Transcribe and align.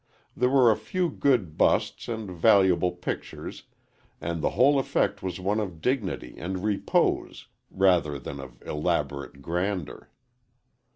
There 0.35 0.49
were 0.49 0.71
a 0.71 0.75
few 0.77 1.09
good 1.11 1.59
busts 1.59 2.07
and 2.07 2.31
valuable 2.31 2.91
pictures, 2.91 3.65
and 4.19 4.41
the 4.41 4.49
whole 4.57 4.79
effect 4.79 5.21
was 5.21 5.39
one 5.39 5.59
of 5.59 5.79
dignity 5.79 6.33
and 6.39 6.63
repose 6.63 7.49
rather 7.69 8.17
than 8.17 8.39
of 8.39 8.63
elaborate 8.63 9.43
grandeur. 9.43 10.09